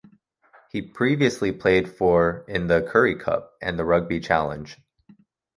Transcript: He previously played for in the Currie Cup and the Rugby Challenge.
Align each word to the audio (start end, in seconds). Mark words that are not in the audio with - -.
He 0.71 0.81
previously 0.81 1.51
played 1.51 1.87
for 1.87 2.43
in 2.47 2.65
the 2.65 2.81
Currie 2.81 3.17
Cup 3.17 3.53
and 3.61 3.77
the 3.77 3.85
Rugby 3.85 4.19
Challenge. 4.19 4.75